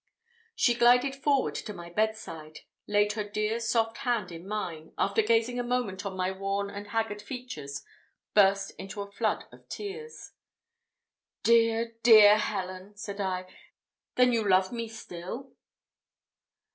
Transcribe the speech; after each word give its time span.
She 0.55 0.73
glided 0.73 1.15
forward 1.15 1.53
to 1.53 1.75
my 1.75 1.91
bedside, 1.91 2.61
laid 2.87 3.13
her 3.13 3.23
dear 3.23 3.59
soft 3.59 3.97
hand 3.99 4.31
in 4.31 4.47
mine: 4.47 4.93
after 4.97 5.21
gazing 5.21 5.57
for 5.57 5.61
a 5.61 5.63
moment 5.63 6.07
on 6.07 6.17
my 6.17 6.31
worn 6.31 6.71
and 6.71 6.87
haggard 6.87 7.21
features, 7.21 7.85
burst 8.33 8.71
into 8.79 9.01
a 9.03 9.11
flood 9.11 9.45
of 9.51 9.69
tears. 9.69 10.31
"Dear, 11.43 11.93
dear 12.01 12.39
Helen!" 12.39 12.95
said 12.97 13.21
I, 13.21 13.45
"then 14.15 14.33
yon 14.33 14.49
love 14.49 14.71
me 14.71 14.87
still?" 14.87 15.51